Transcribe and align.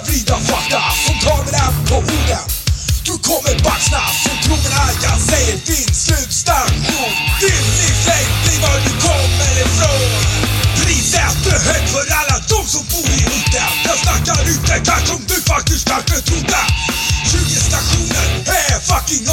vida 0.00 0.36
fuck 0.36 0.67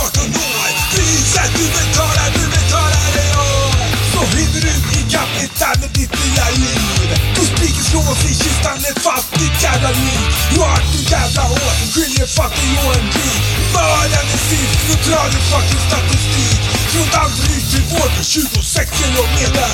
18 0.05 0.21
år. 0.47 0.69
Priset 0.93 1.49
du 1.57 1.65
betalar, 1.77 2.27
du 2.37 2.43
betalar 2.57 3.07
det 3.17 3.31
år. 3.49 3.71
Så 4.13 4.21
hinner 4.35 4.61
du 4.65 4.73
ikapp 4.99 5.31
ettan 5.43 5.75
med 5.81 5.89
ditt 5.97 6.13
nya 6.21 6.47
liv. 6.63 7.07
Kuspiken 7.35 7.85
slås 7.89 8.21
i 8.31 8.33
kistan, 8.41 8.77
ett 8.89 9.01
fattigt 9.07 9.57
jävla 9.63 9.89
liv. 9.89 10.19
Du 10.51 10.59
har 10.59 10.77
ett 10.77 11.11
jävla 11.11 11.43
hår, 11.51 11.73
skiljer 11.93 12.27
fattig 12.37 12.75
och 12.85 12.93
en 12.99 13.07
rik. 13.15 13.41
Mördaren 13.73 14.27
är 14.35 14.41
sist, 14.49 14.77
nu 14.87 14.93
drar 15.05 15.27
du 15.33 15.39
fucking 15.51 15.83
statistik. 15.89 16.59
Från 16.91 17.07
Danderyd 17.13 17.65
till 17.71 17.85
Vårby, 17.91 18.23
26 18.23 18.91
kilometer. 18.99 19.69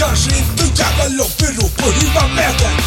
Kanske 0.00 0.30
inte 0.40 0.64
jävla 0.80 1.06
långt, 1.18 1.36
beror 1.38 1.70
på 1.78 1.86
hur 1.96 2.10
man 2.16 2.30
mäter. 2.34 2.79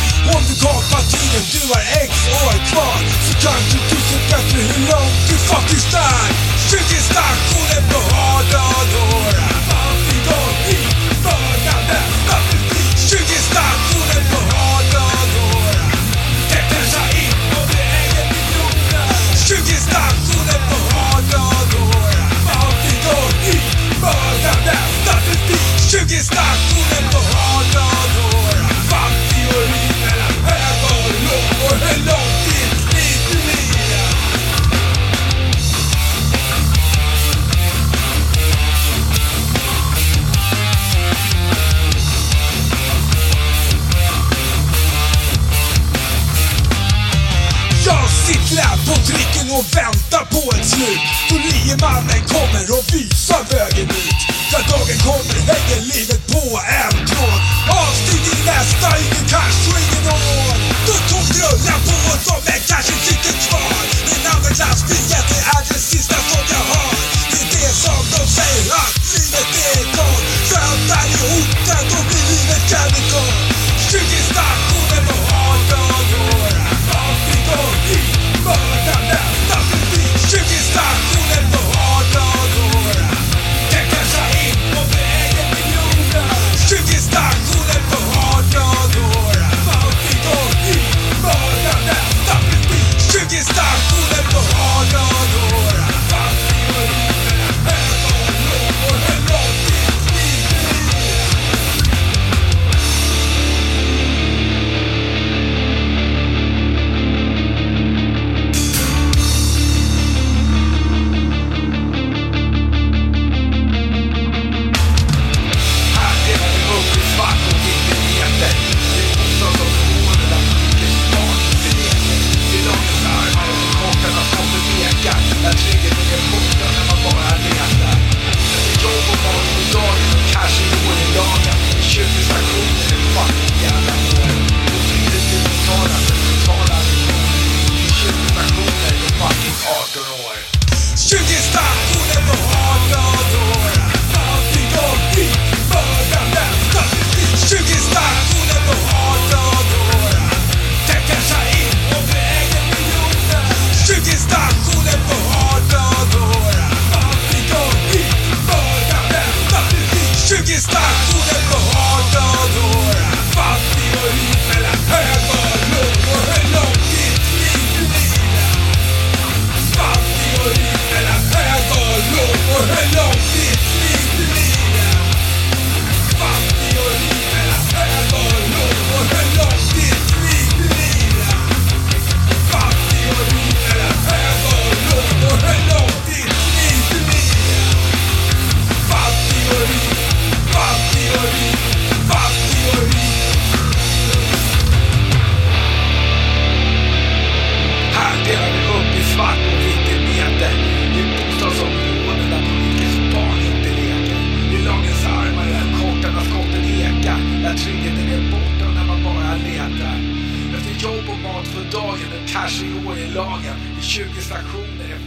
och 49.58 49.66
väntar 49.78 50.26
på 50.36 50.42
ett 50.56 50.68
slut. 50.74 51.02
Då 51.30 51.36
liemannen 51.52 52.22
kommer 52.34 52.66
och 52.78 52.86
visar 52.94 53.44
vägen 53.52 53.88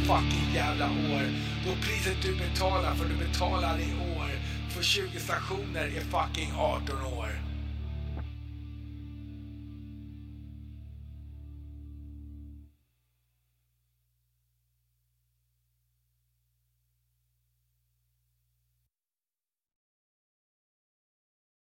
fucking 0.07 0.55
jävla 0.55 0.87
år. 0.87 1.23
Då 1.67 1.73
priset 1.83 2.23
du 2.23 2.35
betalar, 2.35 2.95
för 2.95 3.05
du 3.09 3.17
betalar 3.27 3.79
i 3.79 4.17
år, 4.17 4.31
för 4.71 4.83
20 4.83 5.21
stationer 5.21 5.87
är 5.97 6.01
fucking 6.01 6.53
18 6.57 7.05
år. 7.19 7.56